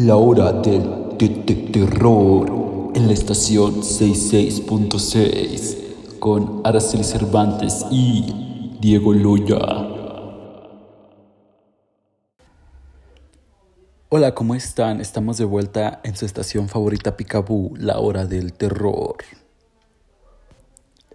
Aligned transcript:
La 0.00 0.14
hora 0.14 0.52
del 0.52 1.16
terror 1.72 2.92
en 2.94 3.08
la 3.08 3.12
estación 3.12 3.82
66.6 3.82 6.18
con 6.20 6.60
Araceli 6.62 7.02
Cervantes 7.02 7.84
y 7.90 8.76
Diego 8.80 9.12
Loya. 9.12 9.58
Hola, 14.08 14.36
¿cómo 14.36 14.54
están? 14.54 15.00
Estamos 15.00 15.36
de 15.36 15.46
vuelta 15.46 16.00
en 16.04 16.14
su 16.14 16.26
estación 16.26 16.68
favorita 16.68 17.16
Picaboo, 17.16 17.72
la 17.76 17.98
hora 17.98 18.24
del 18.24 18.52
terror. 18.52 19.16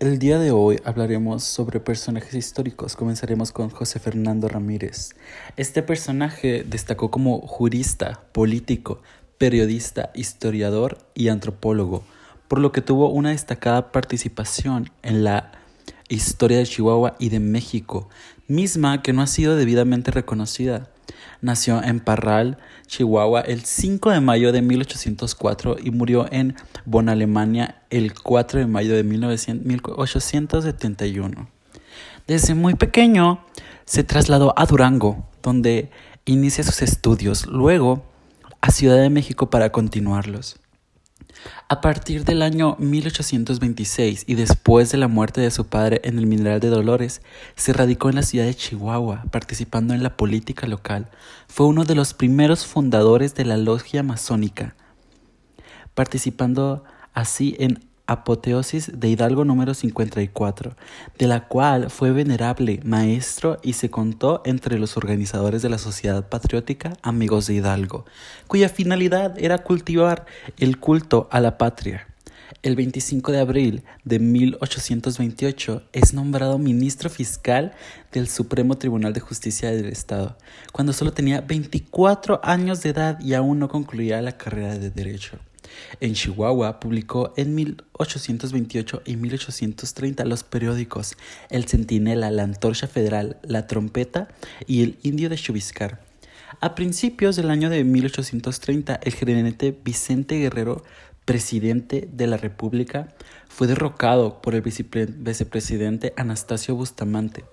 El 0.04 0.20
día 0.20 0.38
de 0.38 0.52
hoy 0.52 0.82
hablaremos 0.84 1.46
sobre 1.46 1.80
personajes 1.80 2.34
históricos. 2.34 2.98
Comenzaremos 2.98 3.54
con 3.54 3.70
José 3.70 4.02
Fernando 4.02 4.50
Ramírez. 4.50 5.12
Este 5.56 5.82
personaje 5.82 6.66
destacó 6.68 7.10
como 7.10 7.40
jurista, 7.40 8.22
político, 8.34 9.02
periodista, 9.38 10.12
historiador 10.14 10.98
y 11.16 11.30
antropólogo, 11.30 12.04
por 12.50 12.60
lo 12.60 12.74
que 12.74 12.82
tuvo 12.82 13.12
una 13.12 13.30
destacada 13.30 13.94
participación 13.94 14.92
en 15.04 15.24
la 15.24 15.54
historia 16.10 16.58
de 16.58 16.66
Chihuahua 16.66 17.16
y 17.18 17.30
de 17.30 17.40
México, 17.40 18.10
misma 18.50 19.02
que 19.04 19.14
no 19.14 19.22
ha 19.22 19.28
sido 19.28 19.56
debidamente 19.56 20.12
reconocida. 20.12 20.93
Nació 21.42 21.84
en 21.84 22.00
Parral, 22.00 22.58
Chihuahua, 22.88 23.42
el 23.42 23.66
5 23.66 24.12
de 24.12 24.22
mayo 24.22 24.52
de 24.52 24.62
1804 24.62 25.78
y 25.84 25.90
murió 25.92 26.28
en 26.32 26.56
Bonn, 26.86 27.10
Alemania, 27.10 27.82
el 27.90 28.14
4 28.14 28.60
de 28.60 28.68
mayo 28.68 28.96
de 28.96 29.04
1871. 29.04 31.50
Desde 32.28 32.56
muy 32.56 32.76
pequeño 32.76 33.44
se 33.86 34.04
trasladó 34.04 34.54
a 34.58 34.66
Durango, 34.66 35.30
donde 35.42 35.90
inicia 36.26 36.64
sus 36.64 36.82
estudios, 36.82 37.46
luego 37.48 38.04
a 38.62 38.72
Ciudad 38.72 39.02
de 39.02 39.10
México 39.10 39.50
para 39.50 39.72
continuarlos. 39.72 40.58
A 41.68 41.82
partir 41.82 42.26
del 42.26 42.42
año 42.42 42.76
1826 42.80 44.26
y 44.28 44.36
después 44.36 44.92
de 44.92 44.98
la 44.98 45.08
muerte 45.08 45.42
de 45.42 45.52
su 45.52 45.66
padre 45.66 46.02
en 46.04 46.20
el 46.20 46.28
Mineral 46.28 46.60
de 46.60 46.70
Dolores, 46.70 47.22
se 47.56 47.74
radicó 47.74 48.10
en 48.10 48.16
la 48.16 48.24
ciudad 48.24 48.46
de 48.46 48.56
Chihuahua, 48.56 49.24
participando 49.32 49.94
en 49.94 50.04
la 50.04 50.16
política 50.16 50.68
local. 50.68 51.10
Fue 51.48 51.66
uno 51.66 51.84
de 51.86 51.96
los 51.96 52.14
primeros 52.14 52.66
fundadores 52.66 53.36
de 53.36 53.46
la 53.46 53.58
logia 53.58 54.04
masónica, 54.04 54.76
participando 55.94 56.84
así 57.14 57.56
en 57.60 57.84
apoteosis 58.06 59.00
de 59.00 59.10
Hidalgo 59.10 59.46
número 59.46 59.74
54, 59.74 60.76
de 61.18 61.28
la 61.28 61.48
cual 61.48 61.90
fue 61.90 62.12
venerable 62.12 62.80
maestro 62.84 63.60
y 63.64 63.74
se 63.74 63.90
contó 63.90 64.42
entre 64.46 64.78
los 64.80 64.98
organizadores 64.98 65.62
de 65.62 65.70
la 65.70 65.78
Sociedad 65.78 66.28
Patriótica 66.28 66.94
Amigos 67.02 67.48
de 67.48 67.56
Hidalgo, 67.56 68.06
cuya 68.48 68.70
finalidad 68.70 69.38
era 69.40 69.60
cultivar 69.60 70.26
el 70.58 70.80
culto 70.80 71.28
a 71.32 71.40
la 71.40 71.58
patria. 71.58 72.08
El 72.62 72.76
25 72.76 73.32
de 73.32 73.40
abril 73.40 73.84
de 74.06 74.20
1828 74.20 75.84
es 75.92 76.14
nombrado 76.14 76.58
ministro 76.58 77.10
fiscal 77.10 77.74
del 78.12 78.30
Supremo 78.30 78.78
Tribunal 78.78 79.12
de 79.12 79.20
Justicia 79.20 79.72
del 79.72 79.88
Estado, 79.88 80.38
cuando 80.72 80.94
solo 80.94 81.12
tenía 81.12 81.42
24 81.42 82.40
años 82.44 82.82
de 82.82 82.90
edad 82.90 83.20
y 83.20 83.34
aún 83.34 83.60
no 83.60 83.68
concluía 83.68 84.22
la 84.22 84.38
carrera 84.38 84.78
de 84.78 84.92
Derecho. 84.92 85.40
En 86.00 86.14
Chihuahua 86.14 86.80
publicó 86.80 87.34
en 87.38 87.56
1828 87.56 89.04
y 89.06 89.16
1830 89.16 90.26
los 90.26 90.44
periódicos 90.44 91.16
El 91.50 91.66
Centinela, 91.66 92.32
La 92.32 92.44
Antorcha 92.44 92.88
Federal, 92.88 93.38
La 93.44 93.68
Trompeta 93.68 94.28
y 94.68 94.84
El 94.84 94.98
Indio 95.04 95.30
de 95.30 95.38
Chubiscar. 95.38 96.02
A 96.60 96.76
principios 96.76 97.36
del 97.36 97.50
año 97.50 97.70
de 97.70 97.84
1830, 97.84 99.00
el 99.04 99.14
gerente 99.14 99.78
Vicente 99.84 100.38
Guerrero, 100.40 100.84
presidente 101.26 102.08
de 102.12 102.28
la 102.28 102.38
República, 102.38 103.10
fue 103.48 103.68
derrocado 103.68 104.42
por 104.42 104.56
el 104.56 104.62
vicepresidente 104.62 106.14
Anastasio 106.18 106.76
Bustamante. 106.76 107.46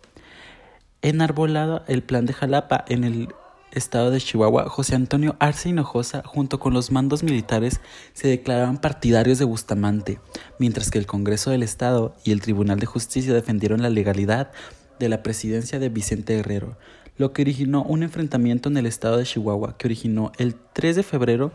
Enarbolado 1.03 1.83
el 1.89 2.03
plan 2.03 2.27
de 2.27 2.33
Jalapa 2.33 2.85
en 2.89 3.05
el 3.05 3.29
estado 3.73 4.11
de 4.11 4.21
Chihuahua, 4.21 4.69
José 4.69 4.95
Antonio 4.95 5.37
Arce 5.39 5.69
Hinojosa, 5.69 6.23
junto 6.25 6.59
con 6.59 6.75
los 6.75 6.91
mandos 6.91 7.23
militares, 7.23 7.81
se 8.13 8.29
declaraban 8.29 8.81
partidarios 8.81 9.39
de 9.39 9.45
Bustamante, 9.45 10.21
mientras 10.59 10.91
que 10.91 10.99
el 10.99 11.07
Congreso 11.07 11.51
del 11.51 11.63
Estado 11.63 12.15
y 12.25 12.33
el 12.33 12.41
Tribunal 12.41 12.79
de 12.79 12.87
Justicia 12.87 13.35
defendieron 13.35 13.83
la 13.83 13.91
legalidad 13.91 14.51
de 14.99 15.09
la 15.09 15.23
presidencia 15.23 15.79
de 15.79 15.89
Vicente 15.89 16.37
Guerrero, 16.37 16.77
lo 17.17 17.33
que 17.33 17.43
originó 17.43 17.83
un 17.83 18.03
enfrentamiento 18.03 18.69
en 18.69 18.77
el 18.77 18.87
estado 18.87 19.17
de 19.17 19.25
Chihuahua, 19.25 19.77
que 19.77 19.87
originó 19.87 20.33
el 20.39 20.55
3 20.73 20.97
de 20.97 21.03
febrero 21.03 21.53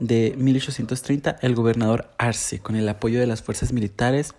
de 0.00 0.34
1830 0.36 1.36
el 1.40 1.54
gobernador 1.54 2.10
Arce, 2.18 2.58
con 2.58 2.76
el 2.76 2.88
apoyo 2.88 3.20
de 3.20 3.26
las 3.26 3.42
fuerzas 3.42 3.72
militares, 3.72 4.34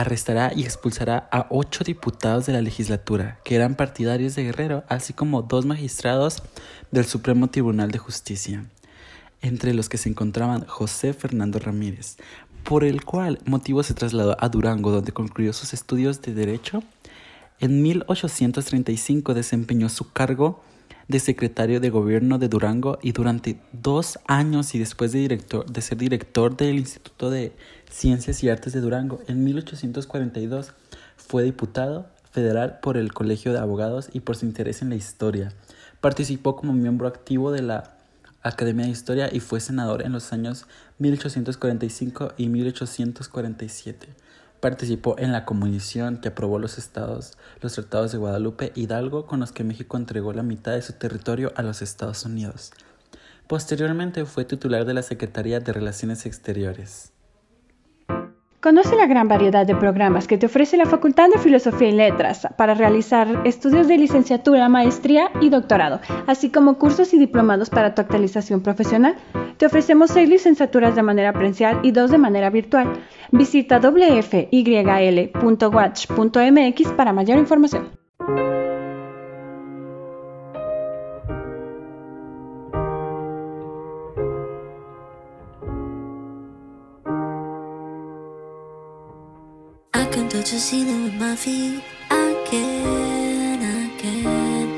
arrestará 0.00 0.52
y 0.56 0.62
expulsará 0.62 1.28
a 1.30 1.46
ocho 1.50 1.84
diputados 1.84 2.46
de 2.46 2.54
la 2.54 2.62
legislatura 2.62 3.38
que 3.44 3.54
eran 3.54 3.74
partidarios 3.74 4.34
de 4.34 4.44
Guerrero, 4.44 4.82
así 4.88 5.12
como 5.12 5.42
dos 5.42 5.66
magistrados 5.66 6.42
del 6.90 7.04
Supremo 7.04 7.48
Tribunal 7.48 7.90
de 7.90 7.98
Justicia, 7.98 8.64
entre 9.42 9.74
los 9.74 9.90
que 9.90 9.98
se 9.98 10.08
encontraban 10.08 10.66
José 10.66 11.12
Fernando 11.12 11.58
Ramírez, 11.58 12.16
por 12.64 12.82
el 12.82 13.04
cual 13.04 13.40
motivo 13.44 13.82
se 13.82 13.92
trasladó 13.92 14.38
a 14.40 14.48
Durango, 14.48 14.90
donde 14.90 15.12
concluyó 15.12 15.52
sus 15.52 15.74
estudios 15.74 16.22
de 16.22 16.32
Derecho. 16.32 16.82
En 17.58 17.82
1835 17.82 19.34
desempeñó 19.34 19.90
su 19.90 20.12
cargo 20.12 20.62
de 21.08 21.20
secretario 21.20 21.80
de 21.80 21.90
gobierno 21.90 22.38
de 22.38 22.48
Durango 22.48 22.98
y 23.02 23.12
durante 23.12 23.60
dos 23.72 24.18
años 24.26 24.74
y 24.74 24.78
después 24.78 25.12
de, 25.12 25.18
director, 25.18 25.66
de 25.66 25.82
ser 25.82 25.98
director 25.98 26.56
del 26.56 26.78
Instituto 26.78 27.28
de 27.28 27.52
Ciencias 27.90 28.42
y 28.44 28.48
Artes 28.48 28.72
de 28.72 28.80
Durango, 28.80 29.20
en 29.26 29.42
1842 29.42 30.72
fue 31.16 31.42
diputado 31.42 32.06
federal 32.30 32.78
por 32.80 32.96
el 32.96 33.12
Colegio 33.12 33.52
de 33.52 33.58
Abogados 33.58 34.08
y 34.12 34.20
por 34.20 34.36
su 34.36 34.46
interés 34.46 34.80
en 34.80 34.90
la 34.90 34.94
historia. 34.94 35.52
Participó 36.00 36.54
como 36.54 36.72
miembro 36.72 37.08
activo 37.08 37.50
de 37.50 37.62
la 37.62 37.96
Academia 38.42 38.86
de 38.86 38.92
Historia 38.92 39.28
y 39.30 39.40
fue 39.40 39.60
senador 39.60 40.02
en 40.02 40.12
los 40.12 40.32
años 40.32 40.66
1845 40.98 42.32
y 42.38 42.48
1847. 42.48 44.08
Participó 44.60 45.16
en 45.18 45.32
la 45.32 45.44
comisión 45.44 46.18
que 46.18 46.28
aprobó 46.28 46.60
los, 46.60 46.78
estados, 46.78 47.36
los 47.60 47.74
tratados 47.74 48.12
de 48.12 48.18
Guadalupe 48.18 48.72
Hidalgo 48.76 49.26
con 49.26 49.40
los 49.40 49.50
que 49.50 49.64
México 49.64 49.96
entregó 49.96 50.32
la 50.32 50.44
mitad 50.44 50.72
de 50.72 50.82
su 50.82 50.92
territorio 50.92 51.52
a 51.56 51.62
los 51.62 51.82
Estados 51.82 52.24
Unidos. 52.24 52.72
Posteriormente 53.48 54.24
fue 54.26 54.44
titular 54.44 54.84
de 54.84 54.94
la 54.94 55.02
Secretaría 55.02 55.58
de 55.58 55.72
Relaciones 55.72 56.24
Exteriores. 56.24 57.12
Conoce 58.60 58.94
la 58.94 59.06
gran 59.06 59.26
variedad 59.26 59.66
de 59.66 59.74
programas 59.74 60.28
que 60.28 60.36
te 60.36 60.44
ofrece 60.44 60.76
la 60.76 60.84
Facultad 60.84 61.30
de 61.30 61.38
Filosofía 61.38 61.88
y 61.88 61.92
Letras 61.92 62.46
para 62.58 62.74
realizar 62.74 63.40
estudios 63.46 63.88
de 63.88 63.96
licenciatura, 63.96 64.68
maestría 64.68 65.30
y 65.40 65.48
doctorado, 65.48 66.00
así 66.26 66.50
como 66.50 66.76
cursos 66.76 67.14
y 67.14 67.18
diplomados 67.18 67.70
para 67.70 67.94
tu 67.94 68.02
actualización 68.02 68.60
profesional. 68.60 69.16
Te 69.56 69.64
ofrecemos 69.64 70.10
seis 70.10 70.28
licenciaturas 70.28 70.94
de 70.94 71.02
manera 71.02 71.32
presencial 71.32 71.80
y 71.82 71.92
dos 71.92 72.10
de 72.10 72.18
manera 72.18 72.50
virtual. 72.50 73.00
Visita 73.32 73.80
wfyl.watch.mx 73.80 74.52
para 76.92 77.14
mayor 77.14 77.38
información. 77.38 77.88
To 90.42 90.58
see 90.58 90.84
them 90.84 91.04
with 91.04 91.14
my 91.14 91.36
feet. 91.36 91.82
I 92.10 92.34
can, 92.46 93.60
I 93.60 93.90
can. 93.98 94.68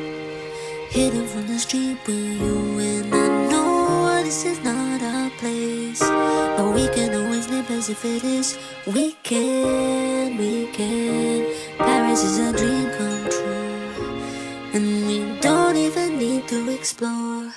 Hidden 0.90 1.26
from 1.28 1.46
the 1.46 1.58
street 1.58 1.98
with 2.04 2.40
you, 2.40 2.78
and 2.80 3.14
I 3.14 3.28
know 3.48 4.22
this 4.24 4.44
is 4.44 4.58
not 4.64 5.02
our 5.02 5.30
place. 5.38 6.00
But 6.00 6.74
we 6.74 6.88
can 6.88 7.14
always 7.14 7.48
live 7.48 7.70
as 7.70 7.90
if 7.90 8.04
it 8.04 8.24
is. 8.24 8.58
We 8.86 9.12
can, 9.22 10.36
we 10.36 10.66
can. 10.72 11.46
Paris 11.78 12.24
is 12.24 12.38
a 12.40 12.52
dream 12.52 12.90
come 12.98 13.30
true, 13.30 14.72
and 14.74 15.06
we 15.06 15.38
don't 15.40 15.76
even 15.76 16.18
need 16.18 16.48
to 16.48 16.70
explore. 16.70 17.52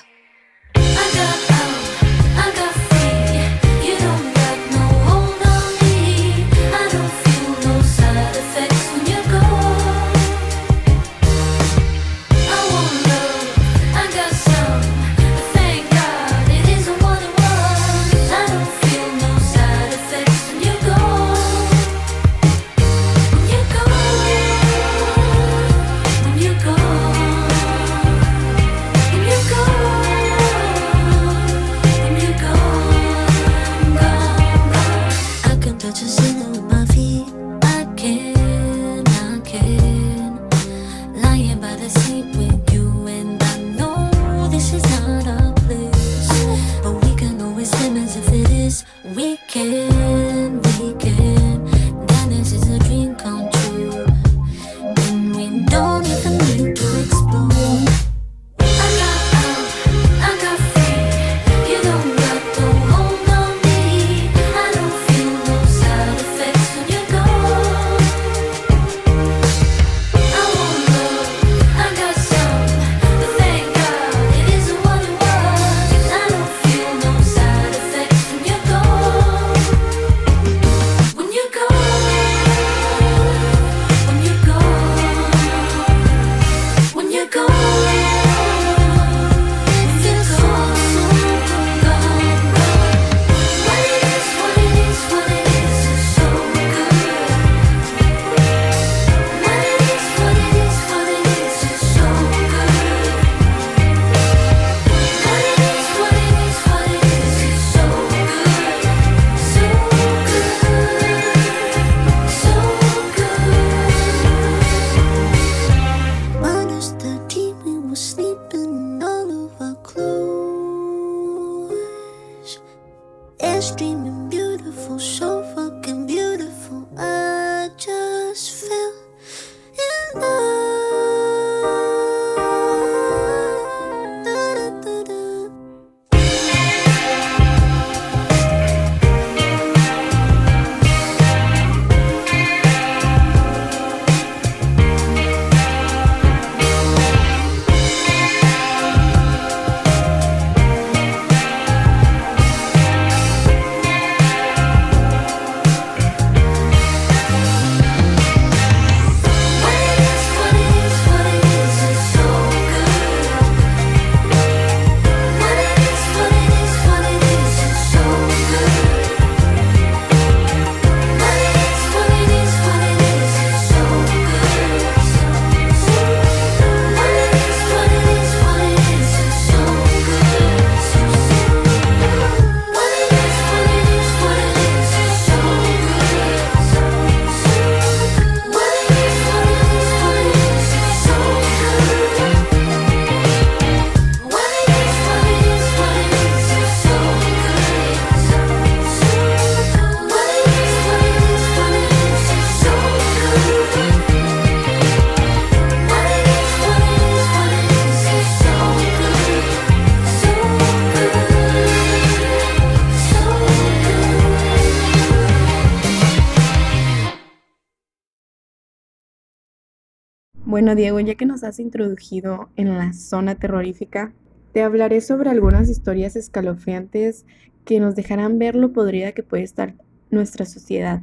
Bueno, 220.56 220.74
Diego, 220.74 220.98
ya 221.00 221.16
que 221.16 221.26
nos 221.26 221.44
has 221.44 221.60
introducido 221.60 222.48
en 222.56 222.78
la 222.78 222.94
zona 222.94 223.34
terrorífica, 223.34 224.14
te 224.54 224.62
hablaré 224.62 225.02
sobre 225.02 225.28
algunas 225.28 225.68
historias 225.68 226.16
escalofriantes 226.16 227.26
que 227.66 227.78
nos 227.78 227.94
dejarán 227.94 228.38
ver 228.38 228.54
lo 228.56 228.72
podrida 228.72 229.12
que 229.12 229.22
puede 229.22 229.42
estar 229.42 229.74
nuestra 230.10 230.46
sociedad, 230.46 231.02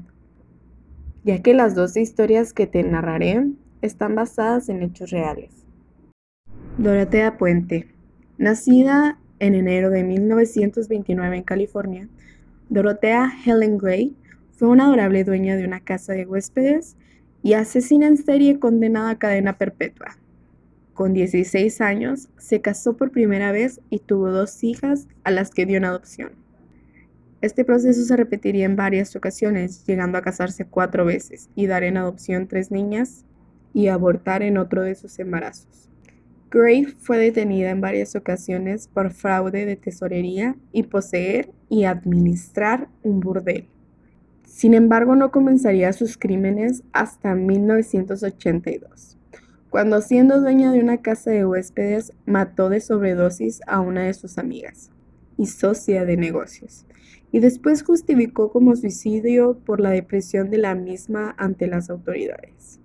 ya 1.24 1.44
que 1.44 1.54
las 1.54 1.76
dos 1.76 1.96
historias 1.98 2.52
que 2.52 2.66
te 2.66 2.82
narraré 2.82 3.46
están 3.84 4.16
basadas 4.16 4.70
en 4.70 4.82
hechos 4.82 5.12
reales. 5.12 5.52
Dorotea 6.80 7.38
Puente, 7.38 7.94
nacida 8.40 9.20
en 9.38 9.54
enero 9.54 9.92
de 9.92 10.04
1929 10.04 11.38
en 11.38 11.44
California, 11.44 12.10
Dorotea 12.70 13.32
Helen 13.46 13.78
Gray 13.78 14.16
fue 14.54 14.70
una 14.70 14.86
adorable 14.86 15.24
dueña 15.24 15.56
de 15.58 15.66
una 15.66 15.80
casa 15.80 16.14
de 16.14 16.26
huéspedes 16.26 16.98
y 17.44 17.54
asesina 17.54 18.08
en 18.08 18.18
serie 18.18 18.58
condenada 18.58 19.12
a 19.12 19.20
cadena 19.20 19.58
perpetua. 19.58 20.18
Con 20.94 21.14
16 21.14 21.82
años, 21.82 22.30
se 22.38 22.62
casó 22.62 22.96
por 22.96 23.12
primera 23.12 23.52
vez 23.52 23.82
y 23.90 24.00
tuvo 24.00 24.32
dos 24.32 24.64
hijas 24.64 25.08
a 25.24 25.32
las 25.32 25.52
que 25.52 25.66
dio 25.66 25.78
en 25.78 25.86
adopción. 25.86 26.32
Este 27.42 27.66
proceso 27.66 28.04
se 28.04 28.16
repetiría 28.16 28.66
en 28.66 28.78
varias 28.78 29.16
ocasiones, 29.18 29.86
llegando 29.86 30.18
a 30.18 30.22
casarse 30.22 30.66
cuatro 30.66 31.04
veces 31.04 31.50
y 31.56 31.68
dar 31.68 31.84
en 31.84 31.98
adopción 31.98 32.48
tres 32.48 32.72
niñas 32.72 33.26
y 33.74 33.88
abortar 33.88 34.44
en 34.44 34.58
otro 34.58 34.82
de 34.82 34.96
sus 34.96 35.20
embarazos. 35.20 35.90
Gray 36.50 36.86
fue 36.86 37.18
detenida 37.18 37.72
en 37.72 37.82
varias 37.82 38.16
ocasiones 38.16 38.88
por 38.88 39.12
fraude 39.12 39.66
de 39.66 39.76
tesorería 39.76 40.56
y 40.72 40.84
poseer 40.84 41.50
y 41.68 41.84
administrar 41.84 42.88
un 43.02 43.20
burdel. 43.20 43.68
Sin 44.54 44.76
embargo, 44.76 45.16
no 45.16 45.32
comenzaría 45.32 45.92
sus 45.94 46.16
crímenes 46.16 46.84
hasta 46.94 47.34
1982, 47.34 49.18
cuando 49.72 50.00
siendo 50.00 50.40
dueña 50.40 50.72
de 50.72 50.80
una 50.80 51.02
casa 51.02 51.32
de 51.32 51.44
huéspedes 51.44 52.14
mató 52.28 52.70
de 52.70 52.80
sobredosis 52.80 53.62
a 53.66 53.80
una 53.80 54.04
de 54.04 54.14
sus 54.14 54.38
amigas 54.38 54.92
y 55.40 55.48
socia 55.48 56.06
de 56.06 56.18
negocios, 56.18 56.86
y 57.32 57.40
después 57.40 57.82
justificó 57.82 58.52
como 58.52 58.76
suicidio 58.76 59.58
por 59.66 59.80
la 59.80 59.90
depresión 59.90 60.52
de 60.52 60.60
la 60.60 60.76
misma 60.76 61.34
ante 61.40 61.66
las 61.66 61.90
autoridades. 61.90 62.80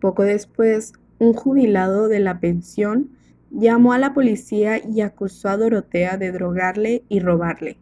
Poco 0.00 0.22
después, 0.22 0.94
un 1.18 1.34
jubilado 1.34 2.08
de 2.08 2.20
la 2.20 2.40
pensión 2.40 3.10
llamó 3.50 3.92
a 3.92 3.98
la 3.98 4.14
policía 4.14 4.80
y 4.82 5.02
acusó 5.02 5.50
a 5.50 5.58
Dorotea 5.58 6.16
de 6.16 6.32
drogarle 6.32 7.04
y 7.10 7.20
robarle. 7.20 7.76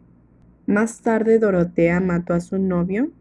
Más 0.67 1.01
tarde 1.01 1.37
Dorotea 1.37 1.99
mató 1.99 2.33
a 2.33 2.39
su 2.39 2.57
novio 2.57 3.11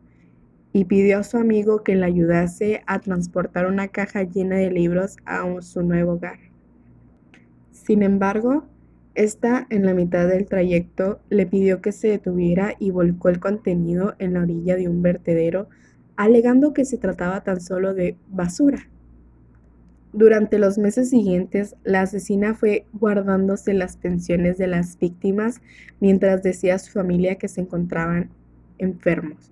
y 0.72 0.86
pidió 0.86 1.18
a 1.18 1.24
su 1.24 1.36
amigo 1.36 1.84
que 1.84 1.94
le 1.94 2.06
ayudase 2.06 2.82
a 2.86 3.00
transportar 3.00 3.66
una 3.66 3.88
caja 3.88 4.22
llena 4.22 4.56
de 4.56 4.70
libros 4.70 5.18
a 5.26 5.44
su 5.60 5.82
nuevo 5.82 6.14
hogar. 6.14 6.38
Sin 7.70 8.02
embargo, 8.02 8.64
esta 9.14 9.66
en 9.68 9.84
la 9.84 9.92
mitad 9.92 10.26
del 10.26 10.46
trayecto 10.46 11.20
le 11.28 11.46
pidió 11.46 11.82
que 11.82 11.92
se 11.92 12.08
detuviera 12.08 12.74
y 12.78 12.90
volcó 12.90 13.28
el 13.28 13.40
contenido 13.40 14.14
en 14.18 14.32
la 14.32 14.40
orilla 14.40 14.74
de 14.76 14.88
un 14.88 15.02
vertedero, 15.02 15.68
alegando 16.16 16.72
que 16.72 16.86
se 16.86 16.96
trataba 16.96 17.42
tan 17.42 17.60
solo 17.60 17.92
de 17.92 18.16
basura. 18.28 18.88
Durante 20.16 20.61
los 20.61 20.78
meses 20.78 21.11
siguientes, 21.11 21.75
la 21.83 22.02
asesina 22.02 22.54
fue 22.54 22.87
guardándose 22.92 23.75
las 23.75 23.97
pensiones 23.97 24.59
de 24.59 24.68
las 24.68 24.97
víctimas 24.97 25.61
mientras 25.99 26.44
decía 26.44 26.76
a 26.76 26.78
su 26.78 26.92
familia 26.92 27.35
que 27.35 27.49
se 27.49 27.62
encontraban 27.62 28.30
enfermos. 28.78 29.50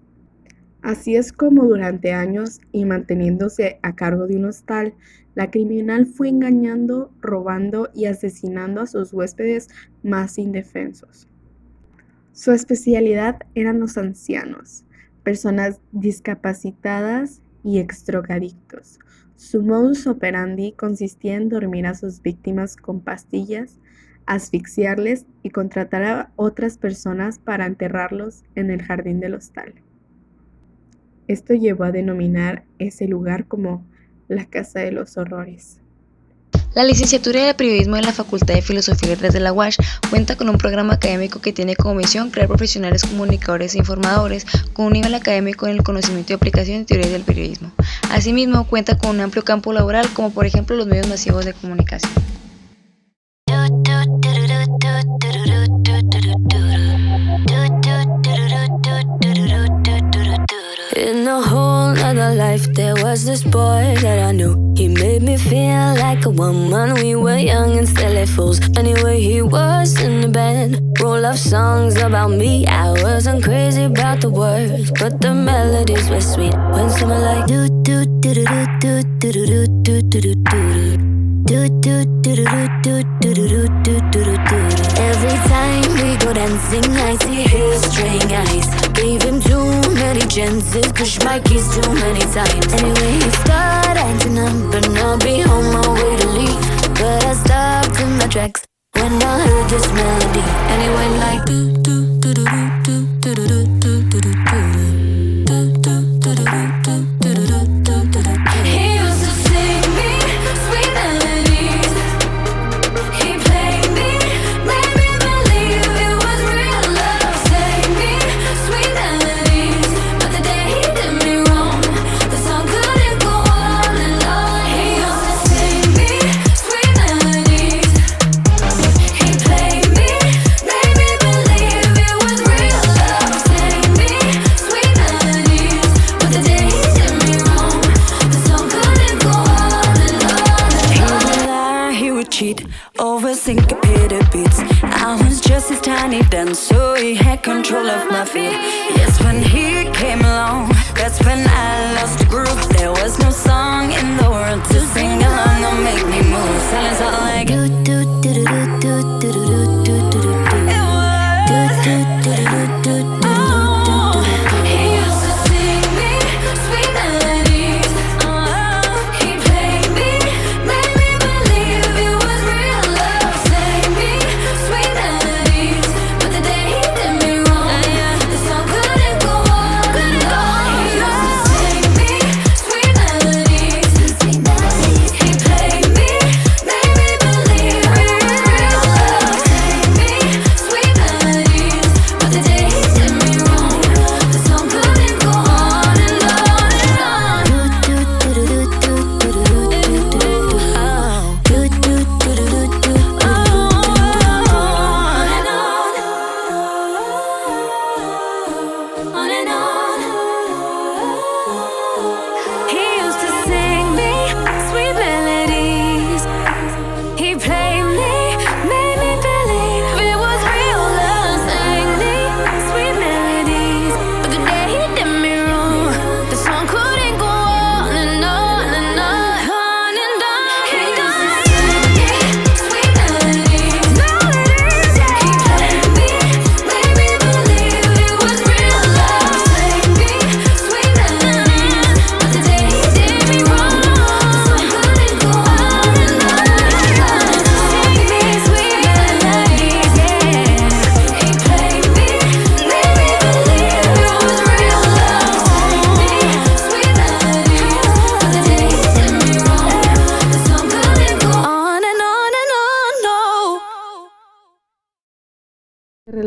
Así 0.80 1.16
es 1.16 1.32
como 1.32 1.64
durante 1.64 2.12
años 2.12 2.60
y 2.70 2.84
manteniéndose 2.84 3.80
a 3.82 3.96
cargo 3.96 4.28
de 4.28 4.36
un 4.36 4.44
hostal, 4.44 4.94
la 5.34 5.50
criminal 5.50 6.06
fue 6.06 6.28
engañando, 6.28 7.10
robando 7.20 7.90
y 7.92 8.04
asesinando 8.04 8.82
a 8.82 8.86
sus 8.86 9.12
huéspedes 9.12 9.68
más 10.04 10.38
indefensos. 10.38 11.28
Su 12.30 12.52
especialidad 12.52 13.40
eran 13.56 13.80
los 13.80 13.98
ancianos, 13.98 14.84
personas 15.24 15.80
discapacitadas 15.90 17.41
y 17.64 17.78
extrogadictos. 17.78 18.98
Su 19.36 19.62
modus 19.62 20.06
operandi 20.06 20.72
consistía 20.72 21.34
en 21.34 21.48
dormir 21.48 21.86
a 21.86 21.94
sus 21.94 22.22
víctimas 22.22 22.76
con 22.76 23.00
pastillas, 23.00 23.80
asfixiarles 24.26 25.26
y 25.42 25.50
contratar 25.50 26.04
a 26.04 26.32
otras 26.36 26.78
personas 26.78 27.38
para 27.38 27.66
enterrarlos 27.66 28.44
en 28.54 28.70
el 28.70 28.82
jardín 28.82 29.20
del 29.20 29.34
hostal. 29.34 29.74
Esto 31.28 31.54
llevó 31.54 31.84
a 31.84 31.92
denominar 31.92 32.64
ese 32.78 33.08
lugar 33.08 33.46
como 33.46 33.84
la 34.28 34.46
Casa 34.46 34.80
de 34.80 34.92
los 34.92 35.16
Horrores. 35.16 35.81
La 36.74 36.84
licenciatura 36.84 37.44
de 37.44 37.52
periodismo 37.52 37.96
en 37.96 38.06
la 38.06 38.14
Facultad 38.14 38.54
de 38.54 38.62
Filosofía 38.62 39.08
y 39.08 39.10
Letras 39.10 39.34
de 39.34 39.40
la 39.40 39.52
UASH 39.52 39.76
cuenta 40.08 40.36
con 40.36 40.48
un 40.48 40.56
programa 40.56 40.94
académico 40.94 41.38
que 41.40 41.52
tiene 41.52 41.76
como 41.76 41.96
misión 41.96 42.30
crear 42.30 42.48
profesionales 42.48 43.02
comunicadores 43.02 43.74
e 43.74 43.78
informadores 43.78 44.46
con 44.72 44.86
un 44.86 44.94
nivel 44.94 45.14
académico 45.14 45.66
en 45.66 45.72
el 45.74 45.82
conocimiento 45.82 46.32
y 46.32 46.36
aplicación 46.36 46.78
de 46.78 46.84
teorías 46.86 47.12
del 47.12 47.24
periodismo. 47.24 47.72
Asimismo, 48.10 48.66
cuenta 48.66 48.96
con 48.96 49.10
un 49.10 49.20
amplio 49.20 49.44
campo 49.44 49.74
laboral 49.74 50.08
como 50.14 50.30
por 50.30 50.46
ejemplo 50.46 50.74
los 50.74 50.86
medios 50.86 51.08
masivos 51.08 51.44
de 51.44 51.52
comunicación. 51.52 52.10
Life, 62.52 62.66
there 62.74 62.94
was 63.04 63.24
this 63.24 63.42
boy 63.42 63.96
that 64.00 64.18
I 64.18 64.32
knew. 64.32 64.54
He 64.76 64.88
made 64.88 65.22
me 65.22 65.36
feel 65.36 65.94
like 66.06 66.24
a 66.26 66.30
woman. 66.30 66.94
We 66.94 67.14
were 67.14 67.38
young 67.38 67.76
and 67.78 67.88
silly 67.88 68.26
fools. 68.26 68.58
Anyway, 68.76 69.20
he 69.20 69.42
was 69.42 70.00
in 70.00 70.20
the 70.20 70.28
band. 70.28 70.80
Roll 71.00 71.24
of 71.24 71.38
songs 71.38 71.96
about 71.96 72.30
me. 72.30 72.66
I 72.66 72.90
wasn't 73.02 73.42
crazy 73.44 73.84
about 73.84 74.20
the 74.20 74.30
words, 74.30 74.90
but 75.00 75.20
the 75.20 75.32
melodies 75.34 76.08
were 76.10 76.20
sweet. 76.20 76.54
When 76.74 76.88
someone 76.90 77.22
like 77.22 77.46
do 77.46 77.68
do 77.82 78.04
do 78.20 78.34
do 78.34 78.44
do 78.80 79.02
do 79.20 79.32
do 79.32 79.66
do 79.82 80.02
do 80.02 80.02
do 80.02 80.20
do 80.24 80.34
do. 80.50 80.96
Do 81.50 81.68
do 81.84 82.04
do 82.22 82.34
do 82.34 82.66
do 82.82 83.02
do 83.02 83.02
do 83.20 83.34
do 83.34 83.68
do 83.84 83.94
do 84.12 84.24
do 84.24 84.36
do. 84.48 84.60
Every 85.10 85.38
time 85.52 85.88
we 86.00 86.16
go 86.22 86.32
dancing, 86.32 86.88
I 87.08 87.16
see 87.22 87.42
his 87.54 87.82
string 87.90 88.32
eyes. 88.32 88.81
Gave 89.02 89.22
him 89.22 89.40
too 89.40 89.66
many 89.94 90.20
chances, 90.28 90.92
push 90.92 91.18
my 91.24 91.40
keys 91.40 91.66
too 91.74 91.92
many 91.92 92.20
times. 92.20 92.72
Anyway, 92.72 93.12
he 93.18 93.30
started 93.42 93.98
acting 93.98 94.38
up, 94.38 94.74
and 94.76 94.96
I'll 94.98 95.18
be 95.18 95.42
on 95.42 95.64
my 95.72 95.88
way 95.92 96.16
to 96.18 96.28
leave. 96.28 96.60
But 96.94 97.24
I 97.24 97.34
stopped 97.34 98.00
in 98.00 98.16
my 98.18 98.28
tracks 98.28 98.64
when 98.94 99.20
I 99.20 99.40
heard 99.44 99.68
this 99.70 99.92
melody, 99.92 100.44
and 100.70 100.82
it 100.86 100.92
went 100.94 101.16
like 101.18 101.44
do 101.46 101.72
do 101.82 102.06
do 102.20 102.32
do 102.32 102.44
do 102.84 103.06
do 103.20 103.34
do 103.34 103.64
do 103.80 104.02
do 104.10 104.20
do 104.20 104.34
do 104.34 104.71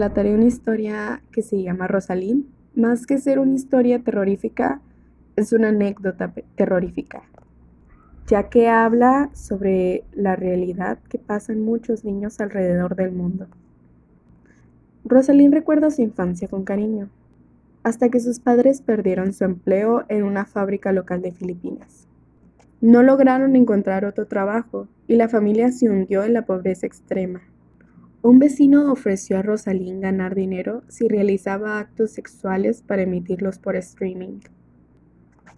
Relataré 0.06 0.36
una 0.36 0.46
historia 0.46 1.24
que 1.32 1.42
se 1.42 1.64
llama 1.64 1.88
Rosalind. 1.88 2.46
Más 2.76 3.08
que 3.08 3.18
ser 3.18 3.40
una 3.40 3.56
historia 3.56 4.04
terrorífica, 4.04 4.80
es 5.36 5.52
una 5.52 5.70
anécdota 5.70 6.32
terrorífica, 6.54 7.24
ya 8.28 8.48
que 8.48 8.70
habla 8.70 9.32
sobre 9.34 10.04
la 10.14 10.36
realidad 10.36 11.00
que 11.10 11.18
pasan 11.18 11.62
muchos 11.62 12.06
niños 12.06 12.40
alrededor 12.40 12.96
del 12.96 13.14
mundo. 13.14 13.48
Rosalind 15.06 15.52
recuerda 15.52 15.90
su 15.90 16.04
infancia 16.04 16.48
con 16.50 16.66
cariño, 16.66 17.10
hasta 17.82 18.10
que 18.10 18.20
sus 18.20 18.40
padres 18.40 18.82
perdieron 18.82 19.34
su 19.34 19.44
empleo 19.44 20.06
en 20.08 20.22
una 20.22 20.46
fábrica 20.46 20.92
local 20.92 21.24
de 21.24 21.32
Filipinas. 21.32 22.08
No 22.80 23.02
lograron 23.02 23.56
encontrar 23.56 24.06
otro 24.06 24.28
trabajo 24.28 24.88
y 25.08 25.16
la 25.16 25.30
familia 25.30 25.72
se 25.72 25.90
hundió 25.90 26.24
en 26.24 26.34
la 26.34 26.46
pobreza 26.46 26.86
extrema. 26.86 27.42
Un 28.26 28.40
vecino 28.40 28.92
ofreció 28.92 29.38
a 29.38 29.44
Rosalind 29.44 30.02
ganar 30.02 30.34
dinero 30.34 30.82
si 30.88 31.08
realizaba 31.08 31.78
actos 31.78 32.10
sexuales 32.10 32.82
para 32.82 33.04
emitirlos 33.04 33.60
por 33.60 33.76
streaming. 33.76 34.40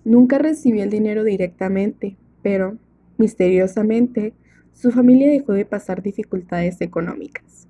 Nunca 0.04 0.38
recibió 0.38 0.84
el 0.84 0.90
dinero 0.90 1.24
directamente, 1.24 2.18
pero, 2.42 2.78
misteriosamente, 3.18 4.34
su 4.74 4.92
familia 4.92 5.30
dejó 5.30 5.54
de 5.54 5.64
pasar 5.64 6.02
dificultades 6.02 6.82
económicas. 6.82 7.70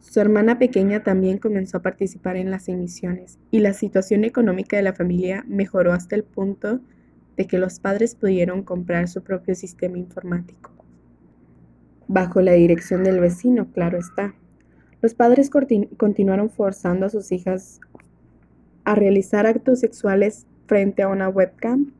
Su 0.00 0.18
hermana 0.18 0.58
pequeña 0.58 1.04
también 1.04 1.38
comenzó 1.38 1.76
a 1.76 1.82
participar 1.82 2.36
en 2.36 2.50
las 2.50 2.68
emisiones 2.68 3.38
y 3.52 3.60
la 3.60 3.74
situación 3.74 4.24
económica 4.24 4.76
de 4.76 4.82
la 4.82 4.94
familia 4.94 5.44
mejoró 5.46 5.92
hasta 5.92 6.16
el 6.16 6.24
punto 6.24 6.80
de 7.36 7.46
que 7.46 7.58
los 7.58 7.78
padres 7.78 8.16
pudieron 8.16 8.64
comprar 8.64 9.06
su 9.06 9.22
propio 9.22 9.54
sistema 9.54 9.98
informático 9.98 10.73
bajo 12.08 12.40
la 12.40 12.52
dirección 12.52 13.04
del 13.04 13.20
vecino, 13.20 13.66
claro 13.72 13.98
está. 13.98 14.34
Los 15.02 15.14
padres 15.14 15.50
continuaron 15.50 16.50
forzando 16.50 17.06
a 17.06 17.10
sus 17.10 17.30
hijas 17.32 17.80
a 18.84 18.94
realizar 18.94 19.46
actos 19.46 19.80
sexuales 19.80 20.46
frente 20.66 21.02
a 21.02 21.08
una 21.08 21.28
webcam. 21.28 21.92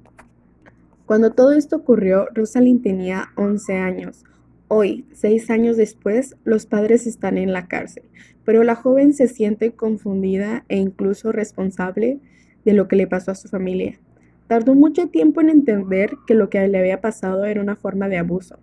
Cuando 1.06 1.32
todo 1.32 1.52
esto 1.52 1.76
ocurrió, 1.76 2.28
Rosalind 2.32 2.82
tenía 2.82 3.28
11 3.36 3.76
años. 3.76 4.24
Hoy, 4.68 5.04
seis 5.12 5.50
años 5.50 5.76
después, 5.76 6.36
los 6.44 6.64
padres 6.64 7.06
están 7.06 7.36
en 7.36 7.52
la 7.52 7.68
cárcel, 7.68 8.04
pero 8.44 8.64
la 8.64 8.74
joven 8.74 9.12
se 9.12 9.28
siente 9.28 9.72
confundida 9.72 10.64
e 10.68 10.78
incluso 10.78 11.32
responsable 11.32 12.20
de 12.64 12.72
lo 12.72 12.88
que 12.88 12.96
le 12.96 13.06
pasó 13.06 13.30
a 13.30 13.34
su 13.34 13.48
familia. 13.48 14.00
Tardó 14.46 14.74
mucho 14.74 15.08
tiempo 15.08 15.42
en 15.42 15.50
entender 15.50 16.16
que 16.26 16.34
lo 16.34 16.48
que 16.48 16.66
le 16.68 16.78
había 16.78 17.02
pasado 17.02 17.44
era 17.44 17.60
una 17.60 17.76
forma 17.76 18.08
de 18.08 18.16
abuso, 18.16 18.58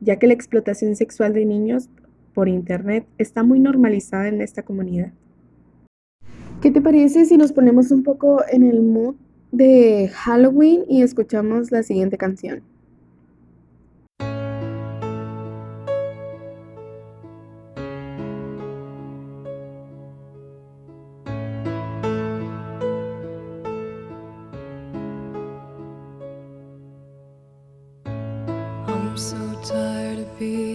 ya 0.00 0.18
que 0.18 0.26
la 0.26 0.34
explotación 0.34 0.96
sexual 0.96 1.32
de 1.32 1.44
niños 1.44 1.88
por 2.34 2.48
Internet 2.48 3.06
está 3.18 3.42
muy 3.42 3.60
normalizada 3.60 4.28
en 4.28 4.40
esta 4.40 4.62
comunidad. 4.62 5.12
¿Qué 6.60 6.70
te 6.70 6.80
parece 6.80 7.24
si 7.24 7.36
nos 7.36 7.52
ponemos 7.52 7.90
un 7.90 8.02
poco 8.02 8.42
en 8.50 8.64
el 8.64 8.82
mood 8.82 9.14
de 9.52 10.10
Halloween 10.12 10.84
y 10.88 11.02
escuchamos 11.02 11.70
la 11.70 11.82
siguiente 11.82 12.18
canción? 12.18 12.62
so 29.18 29.47
tired 29.64 30.18
of 30.20 30.38
being 30.38 30.67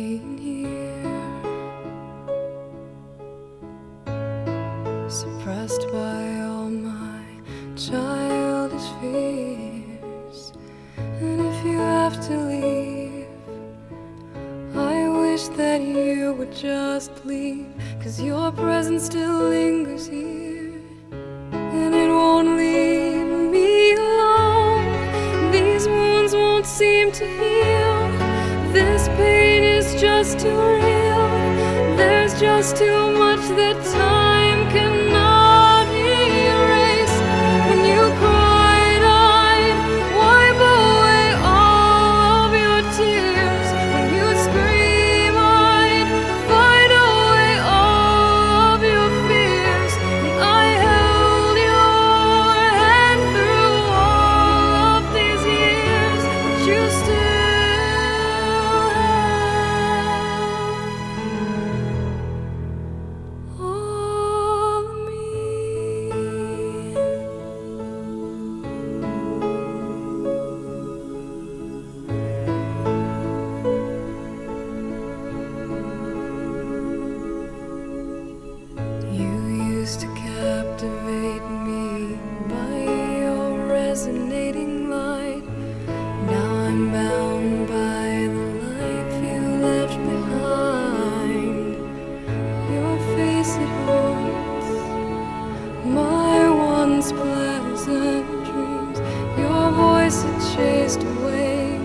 my 95.86 96.50
once 96.50 97.12
pleasant 97.12 98.26
dreams. 98.46 99.00
Your 99.38 99.72
voice 99.72 100.24
had 100.24 100.56
chased 100.56 101.04
away 101.04 101.78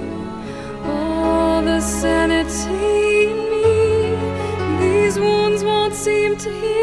all 0.85 1.63
the 1.63 1.81
sanity 1.81 3.31
in 3.31 3.39
me. 3.51 4.81
These 4.81 5.19
wounds 5.19 5.65
won't 5.65 5.95
seem 5.95 6.37
to 6.37 6.51
heal. 6.51 6.78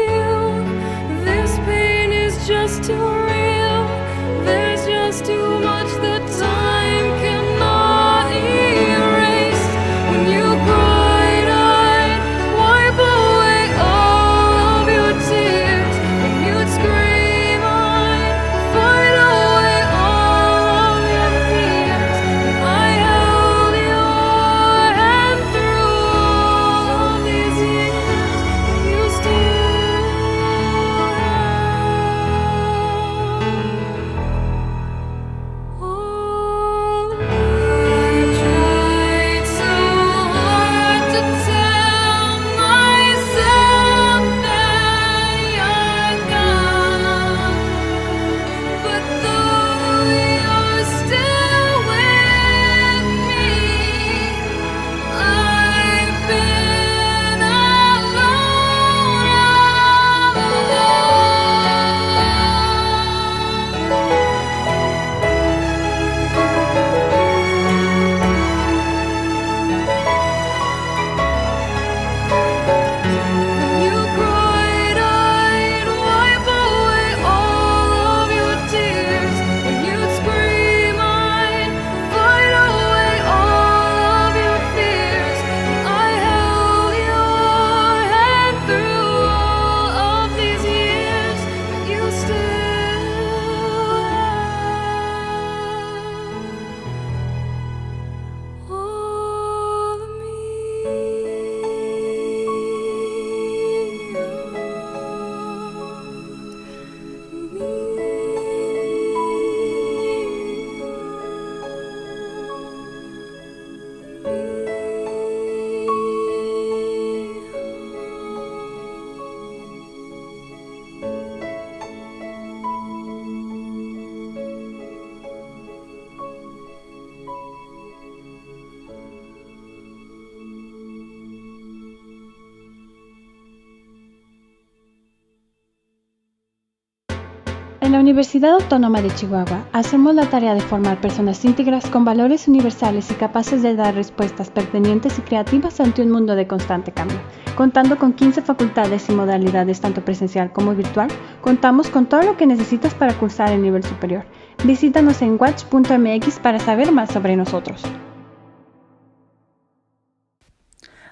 La 137.96 138.02
Universidad 138.02 138.50
Autónoma 138.60 139.00
de 139.00 139.08
Chihuahua 139.14 139.66
hacemos 139.72 140.14
la 140.14 140.28
tarea 140.28 140.52
de 140.52 140.60
formar 140.60 141.00
personas 141.00 141.42
íntegras 141.46 141.86
con 141.86 142.04
valores 142.04 142.46
universales 142.46 143.10
y 143.10 143.14
capaces 143.14 143.62
de 143.62 143.74
dar 143.74 143.94
respuestas 143.94 144.50
pertinentes 144.50 145.18
y 145.18 145.22
creativas 145.22 145.80
ante 145.80 146.02
un 146.02 146.10
mundo 146.10 146.34
de 146.34 146.46
constante 146.46 146.92
cambio. 146.92 147.18
Contando 147.54 147.96
con 147.96 148.12
15 148.12 148.42
facultades 148.42 149.08
y 149.08 149.12
modalidades 149.12 149.80
tanto 149.80 150.04
presencial 150.04 150.52
como 150.52 150.74
virtual, 150.74 151.08
contamos 151.40 151.88
con 151.88 152.04
todo 152.04 152.20
lo 152.20 152.36
que 152.36 152.46
necesitas 152.46 152.92
para 152.92 153.18
cursar 153.18 153.50
el 153.52 153.62
nivel 153.62 153.82
superior. 153.82 154.26
Visítanos 154.62 155.22
en 155.22 155.38
watch.mx 155.40 156.38
para 156.40 156.58
saber 156.58 156.92
más 156.92 157.10
sobre 157.10 157.34
nosotros. 157.34 157.80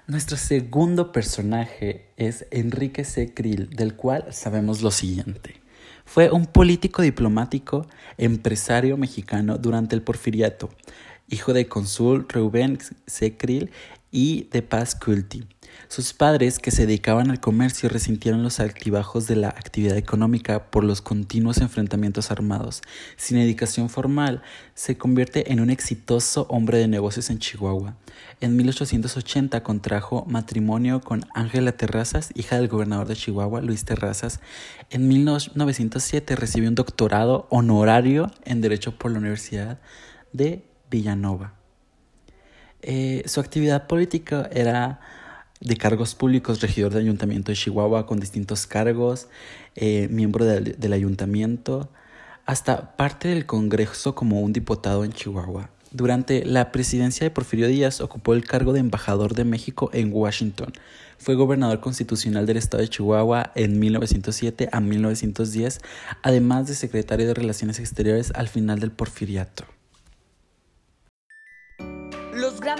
Nuestro 0.06 0.36
segundo 0.36 1.12
personaje 1.12 2.12
es 2.18 2.46
Enrique 2.50 3.04
C. 3.04 3.32
Krill, 3.32 3.70
del 3.70 3.96
cual 3.96 4.26
sabemos 4.32 4.82
lo 4.82 4.90
siguiente. 4.90 5.63
Fue 6.04 6.30
un 6.30 6.46
político 6.46 7.02
diplomático, 7.02 7.86
empresario 8.18 8.96
mexicano 8.96 9.58
durante 9.58 9.96
el 9.96 10.02
porfiriato, 10.02 10.70
hijo 11.28 11.52
de 11.52 11.66
cónsul 11.66 12.26
Reuben. 12.28 12.78
Krill 13.36 13.70
y 14.10 14.44
de 14.52 14.62
Paz 14.62 14.94
Culti. 14.94 15.44
Sus 15.88 16.12
padres, 16.12 16.58
que 16.58 16.70
se 16.70 16.86
dedicaban 16.86 17.30
al 17.30 17.40
comercio, 17.40 17.88
resintieron 17.88 18.42
los 18.42 18.60
altibajos 18.60 19.26
de 19.26 19.36
la 19.36 19.48
actividad 19.48 19.96
económica 19.96 20.70
por 20.70 20.84
los 20.84 21.02
continuos 21.02 21.58
enfrentamientos 21.58 22.30
armados. 22.30 22.82
Sin 23.16 23.38
educación 23.38 23.88
formal, 23.88 24.42
se 24.74 24.96
convierte 24.96 25.52
en 25.52 25.60
un 25.60 25.70
exitoso 25.70 26.46
hombre 26.48 26.78
de 26.78 26.88
negocios 26.88 27.30
en 27.30 27.38
Chihuahua. 27.38 27.96
En 28.40 28.56
1880 28.56 29.62
contrajo 29.62 30.24
matrimonio 30.26 31.00
con 31.00 31.24
Ángela 31.34 31.72
Terrazas, 31.72 32.30
hija 32.34 32.56
del 32.56 32.68
gobernador 32.68 33.06
de 33.06 33.16
Chihuahua, 33.16 33.60
Luis 33.60 33.84
Terrazas. 33.84 34.40
En 34.90 35.08
1907 35.08 36.36
recibió 36.36 36.68
un 36.68 36.74
doctorado 36.74 37.46
honorario 37.50 38.30
en 38.44 38.60
Derecho 38.60 38.96
por 38.96 39.10
la 39.10 39.18
Universidad 39.18 39.78
de 40.32 40.64
Villanova. 40.90 41.54
Eh, 42.82 43.22
su 43.26 43.40
actividad 43.40 43.86
política 43.86 44.48
era 44.52 45.00
de 45.64 45.76
cargos 45.76 46.14
públicos, 46.14 46.60
regidor 46.60 46.92
del 46.92 47.04
Ayuntamiento 47.04 47.50
de 47.50 47.56
Chihuahua 47.56 48.06
con 48.06 48.20
distintos 48.20 48.66
cargos, 48.66 49.28
eh, 49.74 50.08
miembro 50.10 50.44
del, 50.44 50.78
del 50.78 50.92
ayuntamiento, 50.92 51.88
hasta 52.44 52.96
parte 52.96 53.28
del 53.28 53.46
Congreso 53.46 54.14
como 54.14 54.40
un 54.40 54.52
diputado 54.52 55.04
en 55.04 55.12
Chihuahua. 55.12 55.70
Durante 55.90 56.44
la 56.44 56.70
presidencia 56.70 57.24
de 57.24 57.30
Porfirio 57.30 57.68
Díaz 57.68 58.00
ocupó 58.00 58.34
el 58.34 58.44
cargo 58.44 58.72
de 58.72 58.80
embajador 58.80 59.34
de 59.34 59.44
México 59.44 59.90
en 59.94 60.12
Washington. 60.12 60.72
Fue 61.18 61.34
gobernador 61.34 61.80
constitucional 61.80 62.44
del 62.44 62.58
estado 62.58 62.82
de 62.82 62.88
Chihuahua 62.88 63.52
en 63.54 63.78
1907 63.78 64.68
a 64.70 64.80
1910, 64.80 65.80
además 66.22 66.66
de 66.66 66.74
secretario 66.74 67.26
de 67.26 67.34
Relaciones 67.34 67.78
Exteriores 67.78 68.32
al 68.34 68.48
final 68.48 68.80
del 68.80 68.90
porfiriato. 68.90 69.64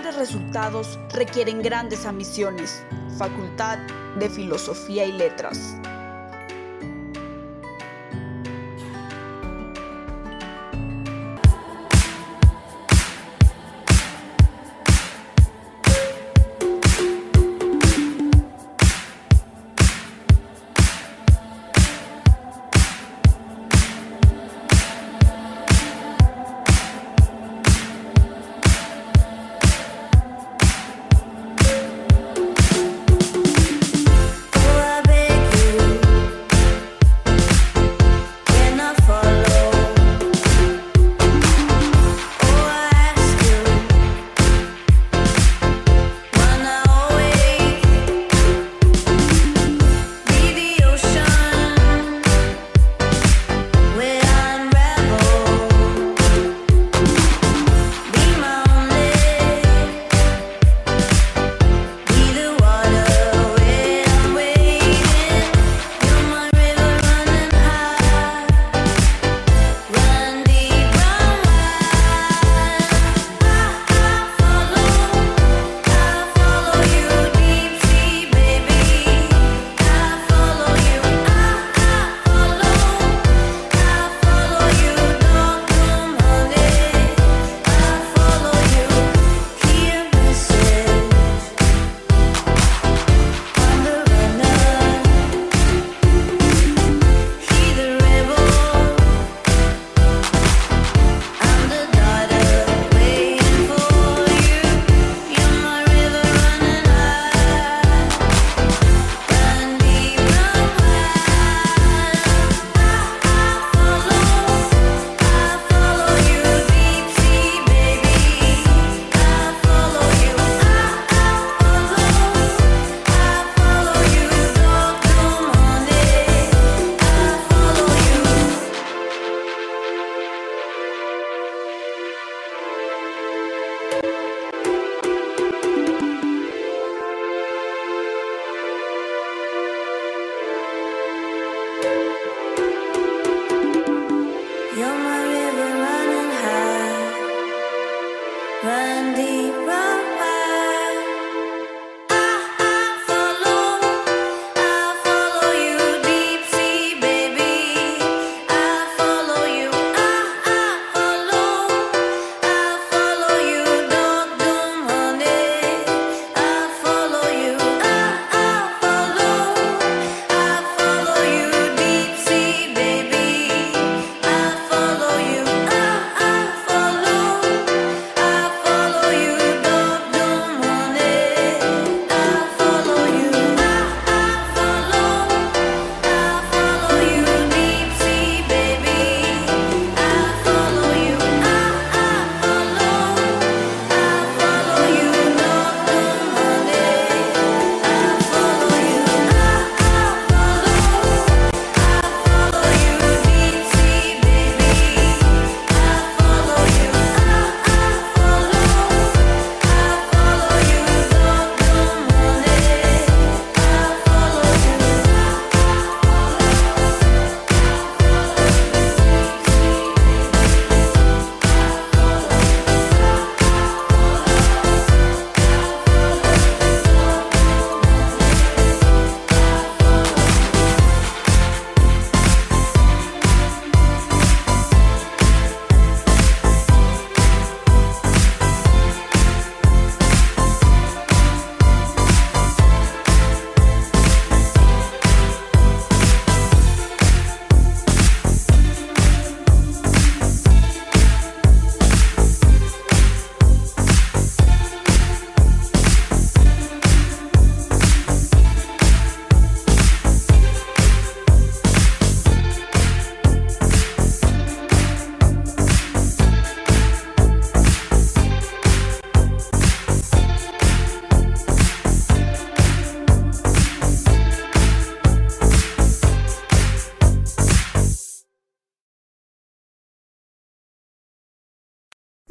Grandes 0.04 0.28
resultados 0.28 0.98
requieren 1.14 1.62
grandes 1.62 2.04
ambiciones. 2.04 2.84
Facultad 3.16 3.78
de 4.18 4.28
Filosofía 4.28 5.06
y 5.06 5.12
Letras. 5.12 5.76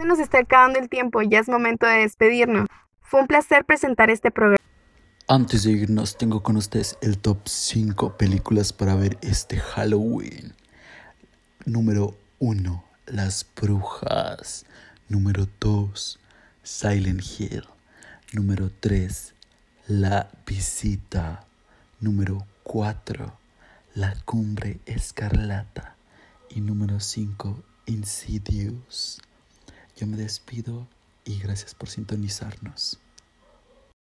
Se 0.04 0.08
nos 0.08 0.20
está 0.20 0.40
acabando 0.40 0.80
el 0.80 0.90
tiempo, 0.90 1.22
ya 1.22 1.40
es 1.40 1.48
momento 1.48 1.86
de 1.86 2.00
despedirnos. 2.00 2.68
Fue 3.00 3.22
un 3.22 3.28
placer 3.28 3.64
presentar 3.64 4.10
este 4.10 4.32
programa. 4.32 4.58
Antes 5.30 5.64
de 5.64 5.72
irnos, 5.72 6.18
tengo 6.18 6.44
con 6.44 6.58
ustedes 6.58 6.98
el 7.00 7.18
top 7.20 7.48
5 7.48 8.18
películas 8.18 8.74
para 8.74 8.96
ver 8.96 9.18
este 9.22 9.62
Halloween. 9.62 10.56
Número 11.64 12.18
1, 12.40 12.84
Las 13.06 13.48
Brujas. 13.56 14.66
Número 15.08 15.48
2, 15.62 16.20
Silent 16.64 17.22
Hill. 17.40 17.64
Número 18.34 18.72
3, 18.82 19.34
La 19.88 20.30
Visita. 20.46 21.46
Número 22.02 22.46
4, 22.64 23.32
La 23.96 24.14
Cumbre 24.26 24.82
Escarlata. 24.86 25.96
Y 26.50 26.60
número 26.60 27.00
5, 27.00 27.64
Insidious. 27.86 29.22
Yo 30.04 30.08
me 30.08 30.18
despido 30.18 30.86
y 31.24 31.40
gracias 31.40 31.74
por 31.74 31.88
sintonizarnos. 31.88 33.00